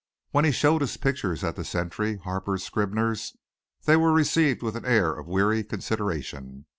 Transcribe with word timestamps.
When 0.31 0.45
he 0.45 0.51
showed 0.51 0.81
his 0.81 0.97
pictures 0.97 1.43
at 1.43 1.55
the 1.55 1.63
Century, 1.63 2.17
Harper's, 2.17 2.63
Scribner's, 2.63 3.37
they 3.85 3.95
were 3.95 4.11
received 4.11 4.63
with 4.63 4.75
an 4.75 4.83
air 4.83 5.13
of 5.13 5.27
weary 5.27 5.63
consideration. 5.63 6.65